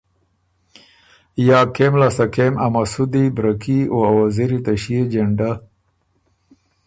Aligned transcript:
یا 1.47 1.59
کېم 1.75 1.93
لاسته 2.01 2.25
کېم 2.35 2.53
ا 2.65 2.67
مسُودی، 2.73 3.25
برکي 3.35 3.79
او 3.91 3.97
ا 4.09 4.11
وزیری 4.17 4.59
ته 4.65 4.73
ݭيې 4.81 5.01
جېنډۀ 5.11 5.51